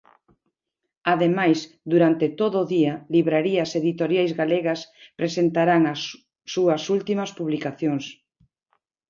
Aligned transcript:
Ademais, 1.13 1.57
durante 1.93 2.25
todo 2.39 2.55
o 2.63 2.69
día, 2.75 2.93
librarías 3.15 3.69
e 3.71 3.77
editoriais 3.81 4.31
galegas 4.41 4.81
presentarán 5.19 5.81
as 5.93 6.01
súas 6.53 6.83
últimas 6.97 7.29
publicacións. 7.39 8.05